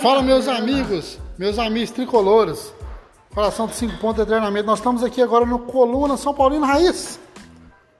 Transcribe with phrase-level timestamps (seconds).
[0.00, 2.72] Fala meus amigos, meus amigos tricolores,
[3.34, 4.66] coração de 5 pontos eternamente.
[4.66, 7.18] Nós estamos aqui agora no Coluna São Paulino Raiz.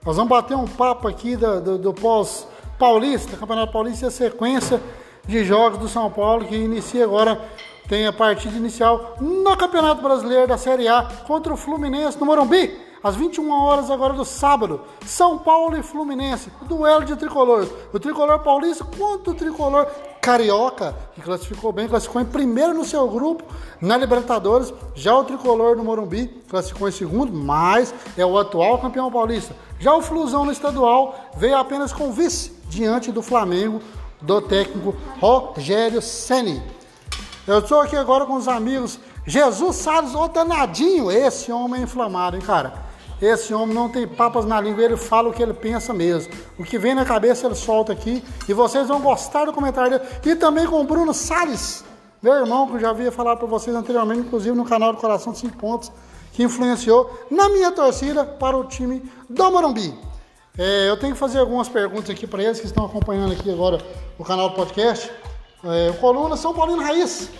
[0.05, 4.81] Nós vamos bater um papo aqui do, do, do pós-paulista, Campeonato Paulista e a sequência
[5.27, 7.41] de jogos do São Paulo que inicia agora,
[7.89, 12.87] tem a partida inicial no Campeonato Brasileiro da Série A contra o Fluminense no Morumbi
[13.03, 17.71] às 21 horas agora do sábado, São Paulo e Fluminense, duelo de tricolores.
[17.93, 19.87] O tricolor paulista contra o tricolor
[20.27, 23.45] carioca, que classificou bem, classificou em primeiro no seu grupo
[23.81, 24.75] na Libertadores.
[24.93, 29.55] Já o tricolor do Morumbi classificou em segundo, mas é o atual campeão paulista.
[29.79, 33.81] Já o Flusão no estadual veio apenas com vice diante do Flamengo
[34.21, 36.61] do técnico Rogério Ceni.
[37.47, 42.43] Eu estou aqui agora com os amigos Jesus Salles, o danadinho, esse homem inflamado, hein,
[42.43, 42.86] cara?
[43.21, 46.33] Esse homem não tem papas na língua, ele fala o que ele pensa mesmo.
[46.59, 50.05] O que vem na cabeça ele solta aqui e vocês vão gostar do comentário dele.
[50.25, 51.83] E também com o Bruno Salles,
[52.23, 55.33] meu irmão, que eu já havia falado para vocês anteriormente, inclusive no canal do Coração
[55.33, 55.91] de 5 Pontos,
[56.33, 59.99] que influenciou na minha torcida para o time do Morumbi.
[60.59, 63.79] É, eu tenho que fazer algumas perguntas aqui para eles que estão acompanhando aqui agora
[64.19, 65.11] o canal do podcast.
[65.65, 67.31] É, Coluna São Paulino Raiz.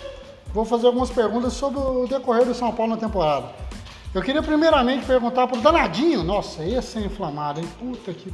[0.53, 3.66] Vou fazer algumas perguntas sobre o decorrer do São Paulo na temporada.
[4.13, 7.67] Eu queria primeiramente perguntar pro danadinho, nossa, esse é inflamado, hein?
[7.79, 8.33] Puta que.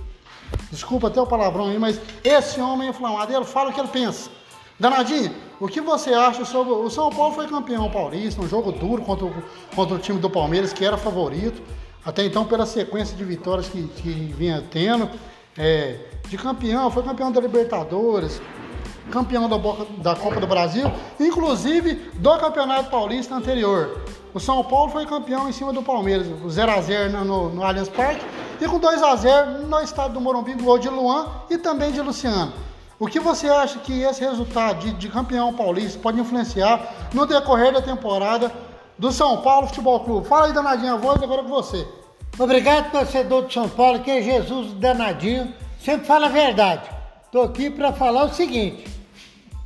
[0.70, 3.90] Desculpa até o palavrão aí, mas esse homem é inflamado, ele fala o que ele
[3.90, 4.30] pensa.
[4.80, 6.74] Danadinho, o que você acha sobre.
[6.74, 9.34] O São Paulo foi campeão paulista, um jogo duro contra o,
[9.76, 11.62] contra o time do Palmeiras, que era favorito,
[12.06, 15.10] até então pela sequência de vitórias que, que vinha tendo.
[15.58, 18.42] É, de campeão, foi campeão da Libertadores,
[19.12, 24.02] campeão da, Boca, da Copa do Brasil, inclusive do Campeonato Paulista anterior.
[24.34, 28.26] O São Paulo foi campeão em cima do Palmeiras, 0x0 no, no Allianz Parque
[28.60, 32.52] e com 2x0 no estado do Morumbi, gol de Luan e também de Luciano.
[33.00, 37.74] O que você acha que esse resultado de, de campeão paulista pode influenciar no decorrer
[37.74, 38.52] da temporada
[38.98, 40.28] do São Paulo Futebol Clube?
[40.28, 41.88] Fala aí, danadinho, a voz agora com você.
[42.40, 46.90] Obrigado, torcedor de São Paulo, que é Jesus danadinho, sempre fala a verdade.
[47.26, 48.88] Estou aqui para falar o seguinte: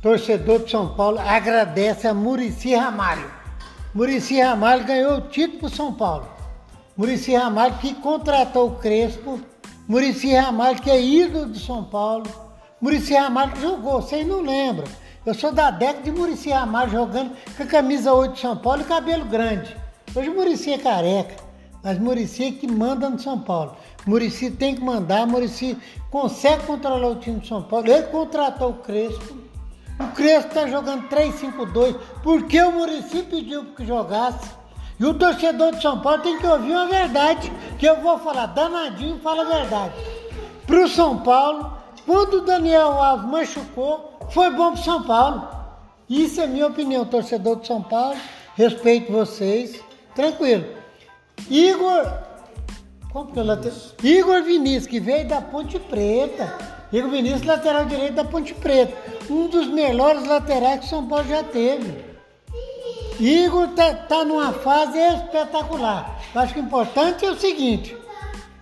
[0.02, 3.37] torcedor de São Paulo agradece a Murici Ramalho.
[3.94, 6.28] Murici Ramalho ganhou o título para São Paulo.
[6.94, 9.40] Murici Ramalho que contratou o Crespo.
[9.88, 12.26] Murici Ramalho que é ídolo de São Paulo.
[12.82, 14.86] Murici Ramalho que jogou, vocês não lembram.
[15.24, 18.82] Eu sou da década de Murici Ramalho jogando com a camisa 8 de São Paulo
[18.82, 19.74] e cabelo grande.
[20.14, 21.36] Hoje Murici é careca,
[21.82, 23.74] mas Murici é que manda no São Paulo.
[24.06, 25.78] Murici tem que mandar, Murici
[26.10, 27.88] consegue controlar o time de São Paulo.
[27.88, 29.47] Ele contratou o Crespo
[29.98, 34.58] o Crespo está jogando 3-5-2 porque o Murici pediu que jogasse.
[34.98, 38.46] E o torcedor de São Paulo tem que ouvir uma verdade, que eu vou falar,
[38.46, 39.94] danadinho fala a verdade.
[40.66, 41.72] Para o São Paulo,
[42.04, 45.48] quando o Daniel Alves machucou, foi bom para São Paulo.
[46.08, 48.16] Isso é minha opinião, torcedor de São Paulo.
[48.56, 49.80] Respeito vocês.
[50.14, 50.64] Tranquilo.
[51.48, 52.12] Igor.
[53.12, 56.77] Como que é Igor Vinícius, que veio da Ponte Preta.
[56.92, 58.96] Igor Vinícius, lateral direito da Ponte Preta.
[59.28, 62.04] Um dos melhores laterais que o São Paulo já teve.
[63.20, 66.18] Igor tá, tá numa fase espetacular.
[66.34, 67.96] Eu acho que o importante é o seguinte: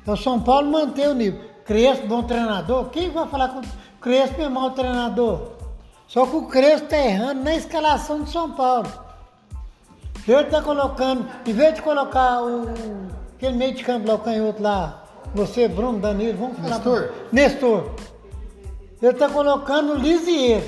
[0.06, 1.40] é o São Paulo manter o nível.
[1.64, 2.86] Crespo, bom treinador.
[2.90, 3.62] Quem vai falar com o
[4.00, 5.52] Crespo é mau treinador?
[6.08, 8.88] Só que o Crespo está errando na escalação do São Paulo.
[10.26, 12.68] Ele está colocando, em vez de colocar o,
[13.36, 15.04] aquele meio de campo lá, o canhoto lá,
[15.34, 16.76] você, Bruno, Danilo, vamos falar.
[16.76, 17.12] Nestor.
[17.30, 17.90] Nestor.
[19.00, 20.64] Ele está colocando Lisieiro.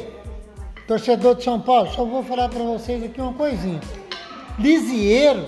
[0.87, 3.81] Torcedor de São Paulo, só vou falar para vocês aqui uma coisinha.
[4.59, 5.47] Lisieiro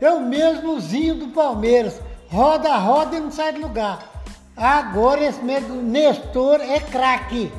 [0.00, 2.00] é o mesmozinho do Palmeiras.
[2.30, 4.10] Roda, roda e não sai do lugar.
[4.56, 7.50] Agora esse mesmo Nestor é craque.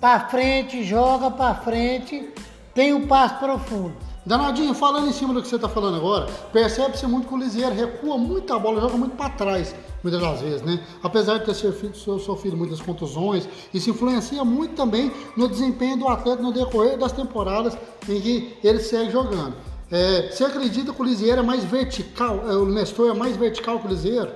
[0.00, 2.32] Para frente, joga para frente,
[2.74, 3.94] tem um passo profundo.
[4.26, 7.74] Danadinho, falando em cima do que você está falando agora, percebe-se muito que o Lisieiro
[7.74, 10.80] recua muito a bola, joga muito para trás, muitas das vezes, né?
[11.02, 16.52] Apesar de ter sofrido, muitas contusões, isso influencia muito também no desempenho do atleta no
[16.52, 17.76] decorrer das temporadas
[18.08, 19.54] em que ele segue jogando.
[19.90, 23.78] É, você acredita que o Lisieiro é mais vertical, é, o Nestor é mais vertical
[23.78, 24.30] que o Lisieiro?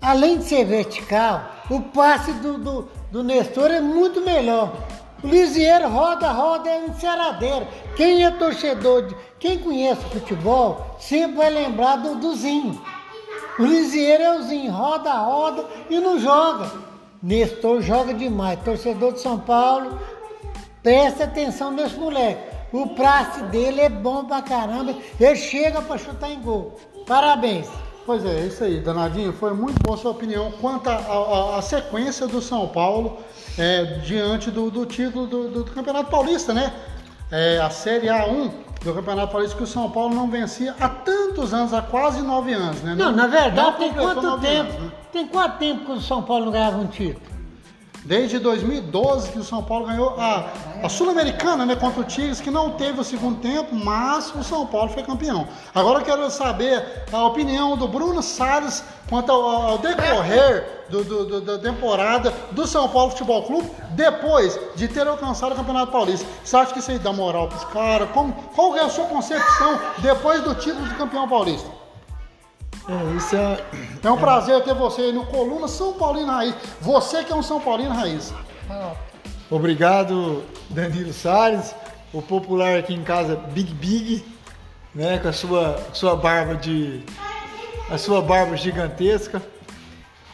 [0.00, 4.72] Além de ser vertical, o passe do, do, do Nestor é muito melhor.
[5.22, 7.66] O Lisieiro roda, roda, é enceradeiro.
[7.96, 12.80] Quem é torcedor, de, quem conhece futebol, sempre vai lembrar do, do Zinho.
[13.58, 16.70] O Lisieiro é o Zinho, roda, roda e não joga.
[17.22, 18.58] Nestor joga demais.
[18.60, 19.98] Torcedor de São Paulo,
[20.82, 22.52] presta atenção nesse moleque.
[22.72, 24.94] O praxe dele é bom pra caramba.
[25.20, 26.78] Ele chega pra chutar em gol.
[27.06, 27.68] Parabéns.
[28.06, 29.32] Pois é, isso aí, Danadinho.
[29.32, 33.18] Foi muito boa sua opinião quanto à sequência do São Paulo
[33.58, 36.72] é, diante do, do título do, do, do, Campeonato Paulista, né?
[37.30, 38.50] É, a Série A1
[38.84, 42.52] do Campeonato Paulista que o São Paulo não vencia há tantos anos, há quase nove
[42.52, 42.94] anos, né?
[42.94, 44.70] Não, não na verdade, tem quanto tempo?
[44.70, 44.92] Anos, né?
[45.12, 47.31] Tem quanto tempo que o São Paulo não ganhava um título?
[48.04, 50.50] Desde 2012 que o São Paulo ganhou a,
[50.82, 54.66] a Sul-Americana, né, contra o Tigres, que não teve o segundo tempo, mas o São
[54.66, 55.46] Paulo foi campeão.
[55.72, 61.24] Agora eu quero saber a opinião do Bruno Salles quanto ao, ao decorrer do, do,
[61.26, 66.26] do, da temporada do São Paulo Futebol Clube, depois de ter alcançado o Campeonato Paulista.
[66.42, 68.08] Você acha que isso aí dá moral para os caras?
[68.54, 71.82] Qual é a sua concepção depois do título de campeão paulista?
[72.88, 73.64] É, isso é...
[74.02, 76.54] é um prazer ter você aí no Coluna São Paulino Raiz.
[76.80, 78.32] Você que é um São Paulino Raiz.
[79.50, 81.74] Obrigado, Danilo Salles,
[82.12, 84.24] o popular aqui em casa Big Big,
[84.94, 87.04] né, com a sua, sua barba de
[87.90, 89.42] a sua barba gigantesca.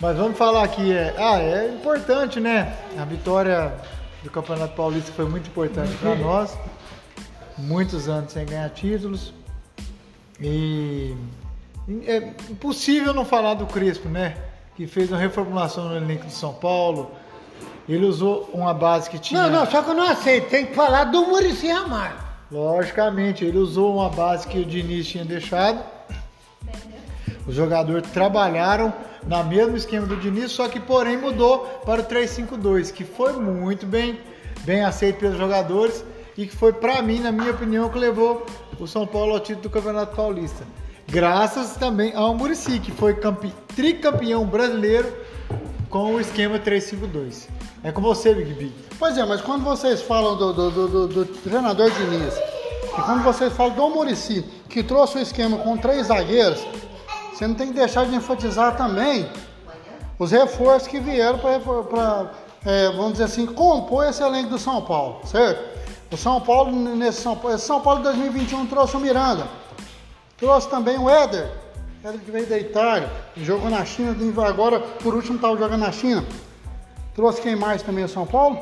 [0.00, 2.76] Mas vamos falar aqui, é, ah, é importante, né?
[2.96, 3.74] A vitória
[4.22, 6.56] do Campeonato Paulista foi muito importante para nós.
[7.56, 9.34] Muitos anos sem ganhar títulos.
[10.40, 11.16] E
[12.06, 12.18] é
[12.50, 14.36] impossível não falar do Crespo, né?
[14.76, 17.10] Que fez uma reformulação no elenco de São Paulo.
[17.88, 19.42] Ele usou uma base que tinha.
[19.42, 20.50] Não, não, só que eu não aceito.
[20.50, 22.16] Tem que falar do Murici Ramalho.
[22.52, 25.82] Logicamente, ele usou uma base que o Diniz tinha deixado.
[27.46, 28.92] Os jogadores trabalharam
[29.26, 33.86] na mesmo esquema do Diniz, só que porém mudou para o 3-5-2, que foi muito
[33.86, 34.20] bem,
[34.64, 36.04] bem aceito pelos jogadores
[36.36, 38.46] e que foi para mim, na minha opinião, que levou
[38.78, 40.64] o São Paulo ao título do Campeonato Paulista
[41.10, 43.52] graças também ao Murici, que foi campe...
[43.74, 45.10] tricampeão brasileiro
[45.88, 47.48] com o esquema 352.
[47.82, 48.74] É com você, Big Big.
[48.98, 52.34] Pois é, mas quando vocês falam do, do, do, do treinador Diniz,
[52.98, 56.64] e quando vocês falam do Murici, que trouxe o esquema com três zagueiros,
[57.32, 59.28] você não tem que deixar de enfatizar também
[60.18, 62.32] os reforços que vieram para,
[62.66, 65.78] é, vamos dizer assim, compor esse elenco do São Paulo, certo?
[66.10, 69.46] O São Paulo, nesse São Paulo, São Paulo de 2021 trouxe o Miranda,
[70.38, 71.50] Trouxe também o Éder,
[72.04, 76.24] Éder que veio da Itália, jogou na China, agora por último estava jogando na China.
[77.12, 78.60] Trouxe quem mais também o São Paulo?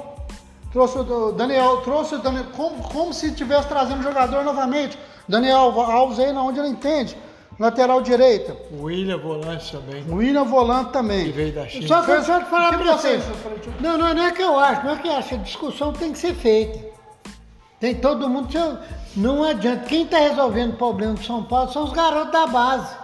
[0.73, 4.99] Trouxe o Daniel, trouxe o Daniel, como, como se estivesse trazendo jogador novamente.
[5.29, 7.17] Daniel Alves aí na onde ele entende.
[7.59, 8.57] Lateral direita.
[8.71, 10.05] O William Volante também.
[10.09, 11.27] O William Volante também.
[11.27, 11.89] Que veio da China.
[11.89, 13.23] Só que eu só falar para vocês.
[13.81, 15.35] Não, não, não é que eu acho, não é que eu acho.
[15.35, 16.96] A discussão tem que ser feita.
[17.81, 18.49] Tem todo mundo.
[19.17, 19.85] Não adianta.
[19.85, 22.97] Quem está resolvendo o problema de São Paulo são os garotos da base.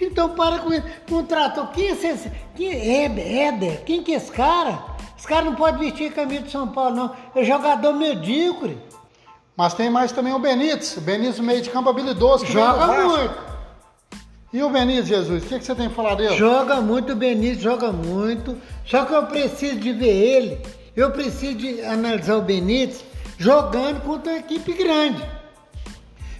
[0.00, 0.84] Então para com isso.
[1.08, 1.68] Contratou.
[1.68, 2.30] Quem é esse?
[2.54, 3.82] Quem é Éder?
[3.84, 4.78] Quem que é esse cara?
[5.16, 7.16] Esse cara não pode vestir a camisa de São Paulo, não.
[7.34, 8.78] É jogador medíocre.
[9.56, 10.96] Mas tem mais também o Benítez.
[10.98, 12.44] O Benítez, meio de campo habilidoso.
[12.44, 13.34] Que joga muito.
[14.52, 15.42] E o Benítez, Jesus?
[15.44, 16.36] O que, que você tem que falar dele?
[16.36, 18.56] Joga muito, o Benítez joga muito.
[18.84, 20.60] Só que eu preciso de ver ele.
[20.94, 23.02] Eu preciso de analisar o Benítez
[23.38, 25.22] jogando contra uma equipe grande.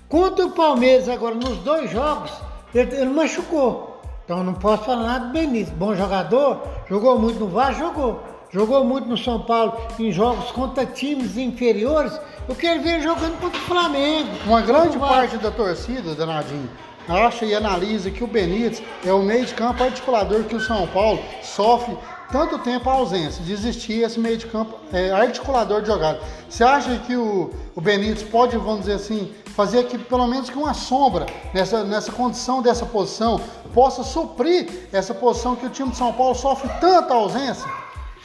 [0.09, 2.31] Contra o Palmeiras agora nos dois jogos,
[2.75, 4.01] ele, ele machucou.
[4.25, 5.71] Então não posso falar nada do Benítez.
[5.71, 8.23] Bom jogador, jogou muito no Vasco, jogou.
[8.53, 12.19] Jogou muito no São Paulo em jogos contra times inferiores.
[12.49, 14.31] Eu quero ver jogando contra o Flamengo.
[14.47, 16.71] Uma grande parte da torcida, Danadinho,
[17.09, 20.87] acha e analisa que o Benítez é o meio de campo articulador que o São
[20.89, 21.97] Paulo sofre
[22.31, 26.21] tanto tempo a ausência de existir esse meio de campo é, articulador de jogada.
[26.49, 30.59] Você acha que o, o Benítez pode, vamos dizer assim, fazer que pelo menos que
[30.59, 33.41] uma sombra nessa, nessa condição dessa posição
[33.73, 37.69] possa suprir essa posição que o time de São Paulo sofre tanta ausência?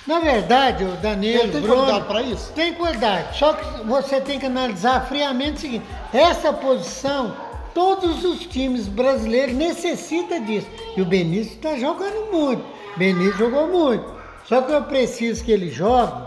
[0.08, 2.52] Na verdade, o Danilo Ele tem Bruno, qualidade para isso?
[2.54, 7.36] Tem qualidade, só que você tem que analisar friamente o seguinte, essa posição
[7.74, 10.68] todos os times brasileiros necessitam disso.
[10.98, 12.64] E o Benítez está jogando muito.
[12.98, 14.06] Benítez jogou muito.
[14.46, 16.24] Só que eu preciso que ele jogue,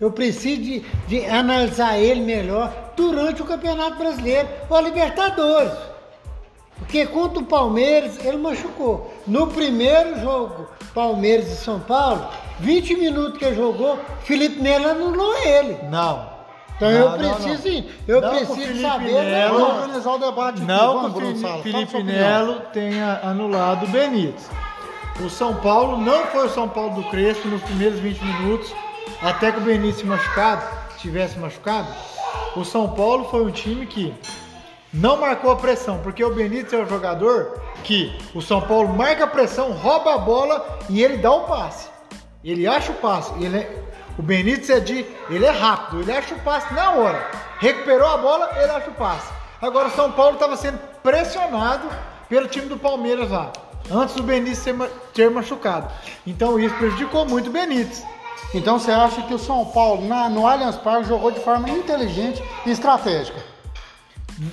[0.00, 5.72] eu preciso de, de analisar ele melhor durante o Campeonato Brasileiro ou a Libertadores.
[6.78, 9.12] Porque contra o Palmeiras ele machucou.
[9.26, 12.28] No primeiro jogo, Palmeiras e São Paulo,
[12.60, 15.78] 20 minutos que ele jogou, Felipe Melo anulou ele.
[15.90, 16.38] Não.
[16.76, 17.88] Então não, eu preciso, não, não.
[18.06, 20.60] eu não preciso saber Nelo, organizar o debate.
[20.60, 21.20] Não aqui.
[21.20, 24.48] Vamos, que o Felipe Melo tenha anulado o Benítez.
[25.20, 28.72] O São Paulo não foi o São Paulo do Crespo nos primeiros 20 minutos,
[29.20, 30.64] até que o Benítez machucado,
[30.98, 31.88] tivesse machucado.
[32.54, 34.14] O São Paulo foi um time que
[34.92, 39.24] não marcou a pressão, porque o Benítez é o jogador que o São Paulo marca
[39.24, 41.88] a pressão, rouba a bola e ele dá o passe.
[42.44, 43.32] Ele acha o passe.
[43.42, 43.82] Ele é,
[44.16, 45.04] o Benítez é de.
[45.28, 47.28] Ele é rápido, ele acha o passe na hora.
[47.58, 49.32] Recuperou a bola, ele acha o passe.
[49.60, 51.88] Agora o São Paulo estava sendo pressionado
[52.28, 53.50] pelo time do Palmeiras lá,
[53.90, 54.64] antes do Benítez
[55.14, 55.90] ter machucado.
[56.26, 58.04] Então isso prejudicou muito o Benítez.
[58.54, 62.42] Então você acha que o São Paulo na- no Allianz Parque jogou de forma inteligente
[62.64, 63.38] e estratégica?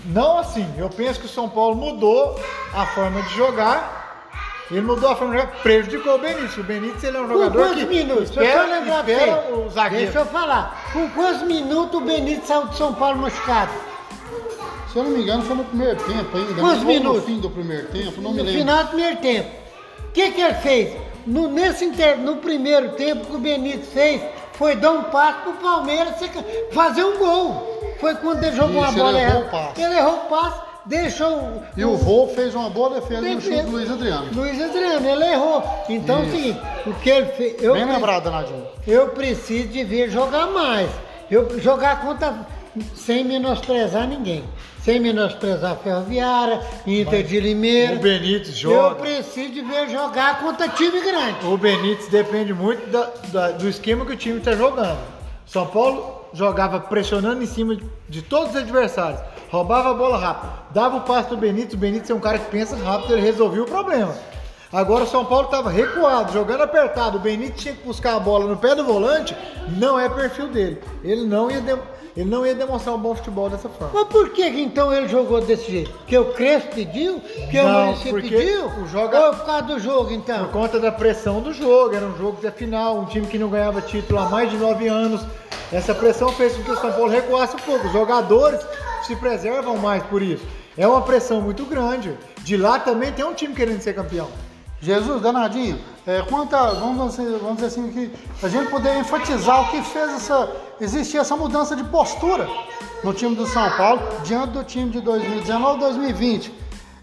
[0.05, 2.39] Não assim, eu penso que o São Paulo mudou
[2.73, 4.03] a forma de jogar.
[4.71, 6.57] Ele mudou a forma de jogar, prejudicou o Benítez.
[6.57, 8.29] O Benítez ele é um Com jogador quantos que minutos?
[8.31, 10.05] Espera, espera o zagueiro.
[10.05, 10.89] Deixa eu falar.
[10.91, 13.71] Com quantos minutos o Benítez saiu de São Paulo machucado?
[14.95, 16.53] Se eu não me engano, foi no primeiro tempo ainda.
[16.61, 17.19] Quantos minutos?
[17.21, 18.59] No fim do primeiro tempo, não me no lembro.
[18.61, 19.49] final do primeiro tempo.
[20.07, 20.95] O que, que ele fez?
[21.27, 24.21] No, nesse inter- no primeiro tempo que o Benítez fez,
[24.53, 26.13] foi dar um passe pro Palmeiras
[26.71, 27.95] fazer um gol.
[27.99, 29.47] Foi quando ele jogou Isso, uma bola ele errou errada.
[29.47, 29.81] o passe.
[29.81, 31.63] Ele errou o passe, deixou o.
[31.75, 34.27] E o Vô fez uma boa defesa no chute do Luiz Adriano.
[34.33, 35.63] Luiz Adriano, ele errou.
[35.89, 36.31] Então, o Isso.
[36.37, 37.61] seguinte, o que ele fez.
[37.61, 38.65] Eu, Bem pre- lembrado, Danadinho.
[38.87, 40.89] eu preciso de ver jogar mais.
[41.29, 42.33] Eu jogar contra.
[42.95, 44.43] Sem menosprezar ninguém.
[44.81, 47.95] Sem menosprezar a Ferroviária, Inter de Limeira.
[47.95, 48.95] O Benítez Eu joga.
[48.95, 51.45] preciso de ver jogar contra time grande.
[51.45, 54.99] O Benítez depende muito da- da- do esquema que o time está jogando.
[55.47, 60.51] São Paulo jogava pressionando em cima de, de todos os adversários, roubava a bola rápido,
[60.71, 61.73] dava o passe do Benítez.
[61.73, 64.13] O Benítez é um cara que pensa rápido, ele resolveu o problema.
[64.73, 67.17] Agora o São Paulo estava recuado, jogando apertado.
[67.17, 69.35] O Benítez tinha que buscar a bola no pé do volante,
[69.77, 70.79] não é perfil dele.
[71.03, 71.79] Ele não ia, de-
[72.15, 73.91] ele não ia demonstrar um bom futebol dessa forma.
[73.93, 75.91] Mas por que então ele jogou desse jeito?
[75.91, 77.19] Porque o Crespo pediu?
[77.19, 78.65] Porque o Não, Muricy porque pediu?
[78.67, 80.45] o joga- Ou por causa do jogo, então?
[80.45, 83.49] Por conta da pressão do jogo, era um jogo de final, um time que não
[83.49, 85.21] ganhava título há mais de nove anos.
[85.73, 87.87] Essa pressão fez com que o São Paulo recuasse um pouco.
[87.87, 88.61] Os jogadores
[89.03, 90.45] se preservam mais por isso.
[90.77, 92.13] É uma pressão muito grande.
[92.43, 94.27] De lá também tem um time querendo ser campeão.
[94.85, 98.11] Jesus, danadinho, é, quanta, vamos, vamos dizer assim, que
[98.45, 100.49] a gente poder enfatizar o que fez essa,
[100.79, 102.47] existir essa mudança de postura
[103.03, 106.53] no time do São Paulo diante do time de 2019 2020.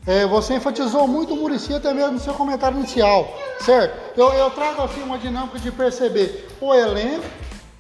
[0.07, 3.29] É, você enfatizou muito o Murici até mesmo no seu comentário inicial,
[3.61, 4.19] certo?
[4.19, 7.25] Eu, eu trago aqui uma dinâmica de perceber o elenco,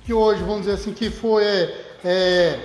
[0.05, 2.59] que hoje, vamos dizer assim, que foi é, é,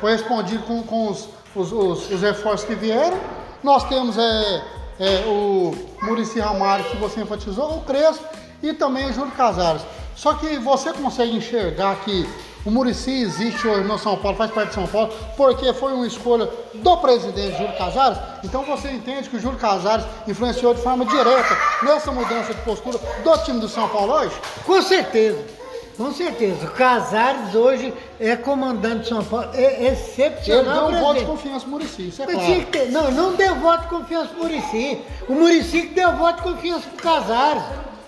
[0.00, 3.16] correspondido com, com os, os, os- os reforços que vieram.
[3.62, 4.62] Nós temos é,
[5.00, 8.24] é, o Murici Ramalho, que você enfatizou, o Crespo
[8.62, 9.82] e também o Júlio Casares.
[10.14, 12.28] Só que você consegue enxergar que
[12.64, 16.06] o Murici existe hoje no São Paulo, faz parte de São Paulo, porque foi uma
[16.06, 18.18] escolha do presidente Júlio Casares.
[18.44, 22.98] Então você entende que o Júlio Casares influenciou de forma direta nessa mudança de postura
[23.24, 24.34] do time do São Paulo hoje?
[24.66, 25.59] Com certeza.
[26.00, 26.66] Com certeza.
[26.66, 29.50] O Casares hoje é comandante de São Paulo.
[29.52, 30.88] É Ele excepcional.
[30.90, 32.66] deu um voto de confiança no Murici, isso é Mas claro.
[32.68, 34.98] que Não, não deu voto de confiança pro Murici.
[35.28, 37.62] O Murici que deu voto de confiança pro Casares.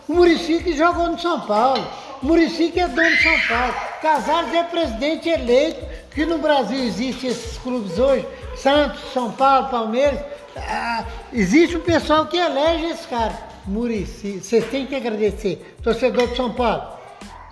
[0.08, 1.86] O Murici que jogou no São Paulo.
[2.22, 3.74] O Murici que é dono de São Paulo.
[4.00, 5.84] Casares é presidente eleito.
[6.14, 8.26] Que no Brasil existem esses clubes hoje.
[8.56, 10.18] Santos, São Paulo, Palmeiras.
[10.56, 13.38] Ah, existe um pessoal que elege esse cara.
[13.66, 15.76] Murici, vocês têm que agradecer.
[15.82, 17.01] Torcedor de São Paulo.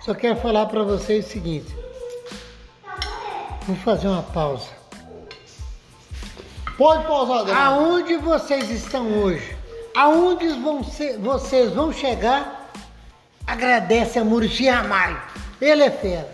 [0.05, 1.75] Só quero falar para vocês o seguinte.
[3.67, 4.67] Vou fazer uma pausa.
[6.77, 7.59] Pode pausar, Adriano.
[7.61, 9.55] Aonde vocês estão hoje?
[9.95, 12.71] Aonde vão ser- vocês vão chegar?
[13.45, 15.21] Agradece a Murici Ramalho.
[15.59, 16.29] Ele é fera.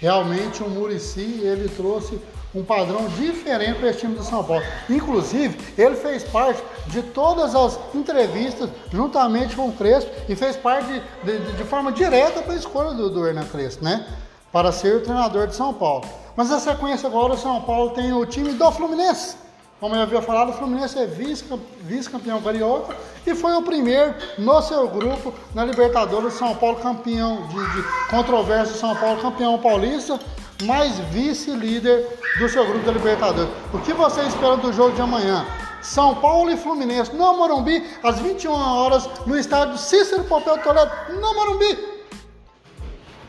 [0.00, 2.18] Realmente o Murici ele trouxe
[2.54, 4.62] um padrão diferente para esse time do São Paulo.
[4.90, 10.86] Inclusive, ele fez parte de todas as entrevistas juntamente com o Crespo e fez parte
[11.24, 14.06] de, de- de forma direta para a escolha do, do Hernan Crespo, né?
[14.52, 16.04] Para ser o treinador de São Paulo.
[16.36, 19.36] Mas na sequência agora o São Paulo tem o time do Fluminense.
[19.80, 21.44] Como eu havia falado, o Fluminense é vice-
[21.80, 22.94] vice-campeão carioca
[23.26, 28.76] e foi o primeiro no seu grupo na Libertadores São Paulo campeão de, de controvérsia
[28.76, 30.20] São Paulo campeão paulista,
[30.62, 32.06] mais vice-líder
[32.38, 33.50] do seu grupo da Libertadores.
[33.72, 35.46] O que você espera do jogo de amanhã?
[35.80, 41.34] São Paulo e Fluminense no Morumbi às 21 horas no estádio Cícero Popel Toledo no
[41.34, 41.92] Morumbi.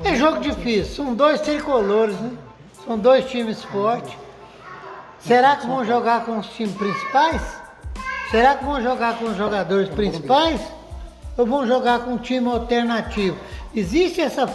[0.04, 0.96] É jogo difícil.
[0.96, 2.32] São dois tricolores, né?
[2.86, 4.14] São dois times fortes.
[5.20, 7.42] Será que vão jogar com os times principais?
[8.30, 10.60] Será que vão jogar com os jogadores principais?
[11.38, 13.38] Ou vão jogar com um time alternativo?
[13.74, 14.46] Existe essa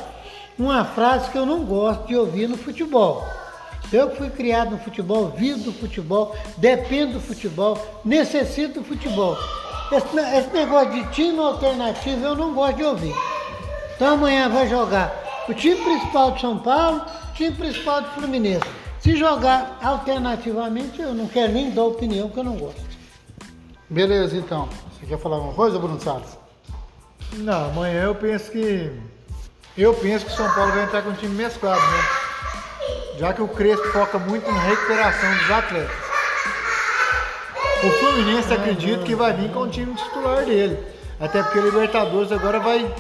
[0.59, 3.27] uma frase que eu não gosto de ouvir no futebol.
[3.93, 9.37] Eu que fui criado no futebol, vivo do futebol, dependo do futebol, necessito do futebol.
[9.91, 13.15] Esse, esse negócio de time alternativo eu não gosto de ouvir.
[13.97, 15.13] Então amanhã vai jogar
[15.49, 18.67] o time principal de São Paulo, o time principal do Fluminense.
[19.01, 22.83] Se jogar alternativamente, eu não quero nem dar opinião, porque eu não gosto.
[23.89, 24.69] Beleza, então.
[24.93, 26.37] Você quer falar alguma coisa, Bruno Salles?
[27.37, 28.93] Não, amanhã eu penso que.
[29.79, 32.05] Eu penso que o São Paulo vai entrar com um time mesclado, né?
[33.17, 35.97] Já que o Crespo foca muito na recuperação dos atletas.
[37.85, 40.85] O Fluminense acredita que vai vir com o time titular dele.
[41.21, 42.93] Até porque a Libertadores agora vai.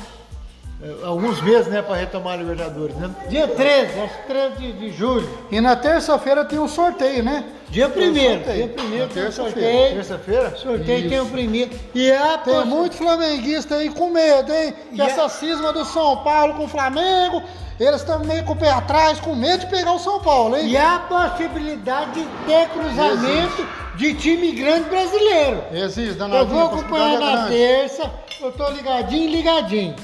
[0.82, 3.10] É, Alguns meses, né, para retomar a Libertadores, né?
[3.28, 5.28] Dia 13, acho que 13 de, de julho.
[5.50, 7.44] E na terça-feira tem o sorteio, né?
[7.68, 8.12] Dia 1 sorteio.
[8.14, 9.32] dia 1 Na tem o terça-feira.
[9.34, 9.94] sorteio.
[9.94, 10.56] Terça-feira?
[10.56, 11.70] Sorteio tem o primeiro.
[11.94, 14.74] E a Tem possi- muito flamenguista aí com medo, hein?
[14.94, 17.42] Que a- essa cisma do São Paulo com o Flamengo,
[17.78, 20.66] eles estão meio com o pé atrás, com medo de pegar o São Paulo, hein?
[20.68, 23.66] E há possibilidade de ter cruzamento
[23.96, 25.64] de time grande brasileiro.
[25.72, 26.46] Existe, Eu danadinho.
[26.54, 27.48] vou a acompanhar é na grande.
[27.50, 29.94] terça, eu tô ligadinho, ligadinho.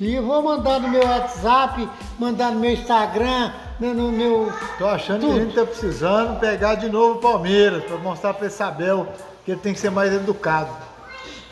[0.00, 1.86] E eu vou mandar no meu WhatsApp,
[2.18, 4.50] mandar no meu Instagram, no, meu.
[4.78, 5.34] Tô achando Tudo.
[5.34, 9.06] que a gente tá precisando pegar de novo o Palmeiras para mostrar para esse Abel
[9.44, 10.70] que ele tem que ser mais educado.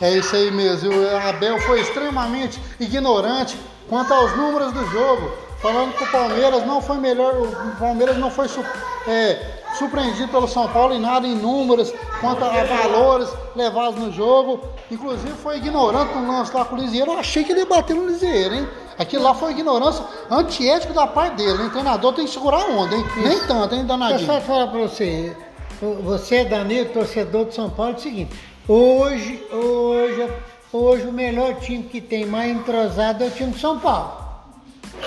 [0.00, 0.90] É isso aí mesmo.
[0.90, 3.54] O Abel foi extremamente ignorante
[3.86, 8.30] quanto aos números do jogo, falando que o Palmeiras não foi melhor, o Palmeiras não
[8.30, 8.48] foi
[9.06, 14.60] é, surpreendido pelo São Paulo em nada em números, quanto a valores levados no jogo.
[14.90, 17.12] Inclusive foi ignorante no lance lá com o Lisieiro.
[17.12, 18.68] Eu achei que ele ia bater no Lisieiro, hein?
[18.98, 21.68] Aquilo lá foi ignorância antiética da parte dele, hein?
[21.68, 23.04] O treinador tem que segurar a onda, hein?
[23.16, 24.26] Nem tanto, hein, Eu danadinho?
[24.26, 25.37] só falar pra você,
[26.02, 28.34] você, Danilo, torcedor de São Paulo, é o seguinte,
[28.66, 30.28] hoje, hoje,
[30.72, 34.27] hoje o melhor time que tem mais entrosado é o time de São Paulo.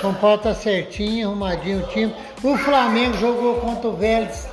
[0.01, 2.15] São Paulo tá certinho, arrumadinho o time.
[2.43, 4.47] O Flamengo jogou contra o Vélez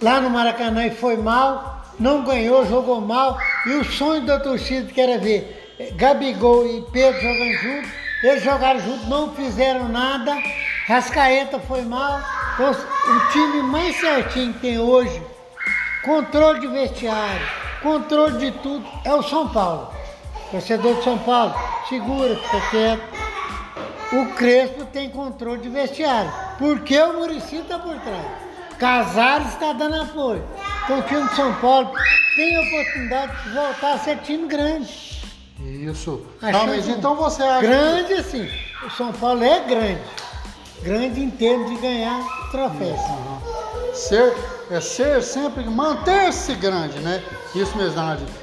[0.00, 3.38] lá no Maracanã e foi mal, não ganhou, jogou mal.
[3.66, 7.90] E o sonho da torcida que era ver Gabigol e Pedro jogando juntos,
[8.22, 10.34] eles jogaram juntos, não fizeram nada.
[10.86, 12.20] Rascaeta foi mal.
[12.54, 15.22] Então, o time mais certinho que tem hoje,
[16.02, 17.46] controle de vestiário,
[17.82, 19.92] controle de tudo, é o São Paulo.
[20.50, 21.54] Torcedor de São Paulo,
[21.88, 23.23] segura, fica quieto.
[24.12, 26.32] O Crespo tem controle de vestiário.
[26.58, 28.26] Porque o Murici está por trás.
[28.78, 30.44] Casares está dando apoio.
[30.84, 31.90] Então o time de São Paulo
[32.36, 35.22] tem a oportunidade de voltar a ser time grande.
[35.60, 36.24] Isso.
[36.40, 38.48] Realmente, chance- então você acha Grande assim.
[38.86, 40.00] O São Paulo é grande.
[40.82, 43.00] Grande em termos de ganhar troféus.
[43.94, 44.34] Ser,
[44.70, 47.22] é ser sempre, manter-se grande, né?
[47.54, 47.94] Isso mesmo.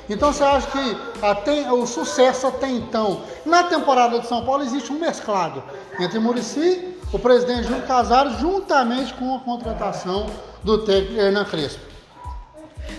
[0.10, 4.92] Então você acha que até, o sucesso até então, na temporada de São Paulo, existe
[4.94, 5.62] um mesclado
[6.00, 10.28] entre Murici, o presidente Júlio Casares, juntamente com a contratação
[10.64, 11.82] do técnico Hernan Crespo.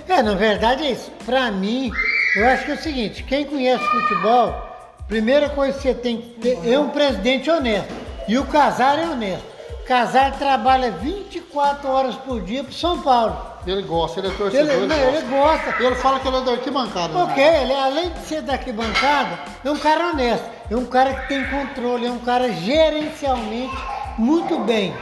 [0.07, 1.11] É, na verdade é isso.
[1.25, 1.91] Pra mim,
[2.37, 4.55] eu acho que é o seguinte, quem conhece futebol,
[5.09, 7.93] primeira coisa que você tem que ter é um presidente honesto.
[8.29, 9.52] E o Casar é honesto.
[9.87, 13.37] Casar trabalha 24 horas por dia pro São Paulo.
[13.67, 15.17] Ele gosta, ele é torcedor, Ele, ele, não, gosta.
[15.19, 15.83] ele gosta.
[15.83, 17.09] Ele fala que ele é da arquibancada.
[17.15, 17.23] né?
[17.25, 21.29] Ok, ele além de ser daqui bancada, é um cara honesto, é um cara que
[21.29, 23.77] tem controle, é um cara gerencialmente
[24.19, 24.93] muito bem.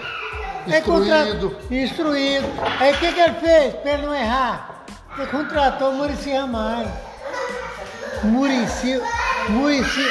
[0.84, 1.56] Contra- Instruído.
[1.70, 2.46] Instruído.
[2.78, 4.84] Aí o que, que ele fez para ele não errar?
[5.16, 6.90] Ele contratou o Murici Ramalho.
[8.24, 9.00] Murici,
[9.48, 10.04] Murici,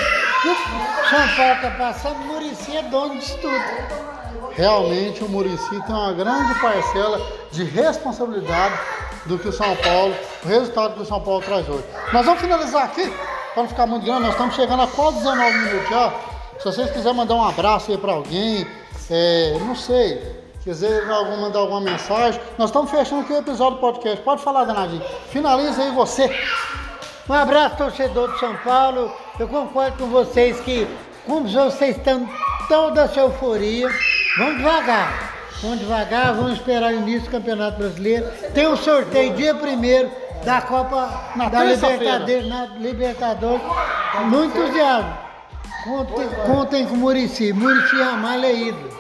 [1.10, 4.19] São Paulo está passando, Murici é dono disso tudo.
[4.56, 8.80] Realmente o Murici tem uma grande parcela de responsabilidade
[9.26, 11.84] do que o São Paulo, o resultado que o São Paulo traz hoje.
[12.14, 13.10] Nós vamos finalizar aqui,
[13.54, 16.14] para não ficar muito grande, nós estamos chegando a quase 19 minutos já.
[16.60, 18.68] Se vocês quiserem mandar um abraço aí para alguém,
[19.10, 24.22] é, não sei, quiser mandar alguma mensagem, nós estamos fechando aqui o episódio do podcast.
[24.24, 25.04] Pode falar, Danadinho.
[25.30, 26.30] Finaliza aí você.
[27.30, 29.12] Um abraço, torcedor de São Paulo.
[29.40, 30.88] Eu concordo com vocês que,
[31.26, 32.28] como vocês estão
[32.70, 33.90] toda essa euforia,
[34.38, 35.34] vamos devagar.
[35.62, 38.26] Vamos devagar, vamos esperar o início do Campeonato Brasileiro.
[38.54, 41.66] Tem um sorteio dia 1 da Copa Na da.
[41.66, 43.62] Libertadores, na Libertadores.
[44.32, 45.18] No entusiasmo.
[45.84, 47.52] Contem, contem com o Murici.
[47.52, 49.00] Murici Ramalho é ídolo.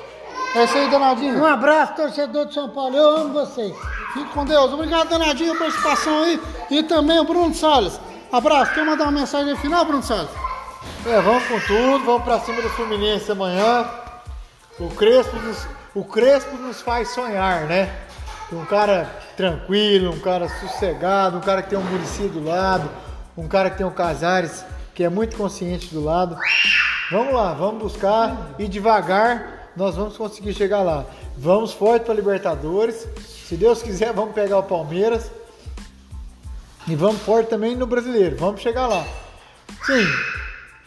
[0.55, 1.39] É isso aí, Danadinho.
[1.39, 2.97] Um abraço, torcedor de São Paulo.
[2.97, 3.73] Eu amo vocês.
[4.13, 4.73] Fique com Deus.
[4.73, 6.41] Obrigado, Danadinho, pela participação aí.
[6.71, 7.99] E também o Bruno Salles.
[8.31, 8.73] Abraço.
[8.73, 10.29] Quer mandar uma mensagem final, Bruno Salles?
[11.05, 13.89] É, vamos com tudo, vamos pra cima do Fluminense amanhã.
[14.79, 17.93] O Crespo nos, o Crespo nos faz sonhar, né?
[18.51, 22.89] Um cara tranquilo, um cara sossegado, um cara que tem um Murici do lado,
[23.37, 24.65] um cara que tem o Casares,
[24.95, 26.37] que é muito consciente do lado.
[27.11, 31.05] Vamos lá, vamos buscar e devagar nós vamos conseguir chegar lá.
[31.37, 33.07] Vamos forte para Libertadores.
[33.47, 35.31] Se Deus quiser, vamos pegar o Palmeiras.
[36.87, 38.35] E vamos forte também no brasileiro.
[38.35, 39.05] Vamos chegar lá.
[39.85, 40.05] Sim.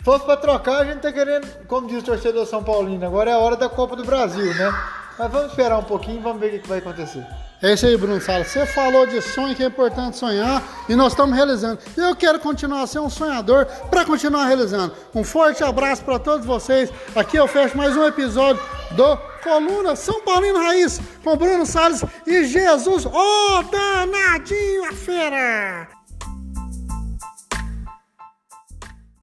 [0.02, 3.30] Se fosse para trocar, a gente tá querendo, como diz o torcedor São Paulino, agora
[3.30, 4.74] é a hora da Copa do Brasil, né?
[5.16, 7.24] Mas vamos esperar um pouquinho vamos ver o que vai acontecer.
[7.62, 8.48] É isso aí, Bruno Salles.
[8.48, 11.78] Você falou de sonho, que é importante sonhar, e nós estamos realizando.
[11.96, 14.92] Eu quero continuar a ser um sonhador para continuar realizando.
[15.14, 16.90] Um forte abraço para todos vocês.
[17.14, 18.60] Aqui eu fecho mais um episódio
[18.90, 26.01] do Coluna São Paulino Raiz com Bruno Salles e Jesus, ô danadinho a fera!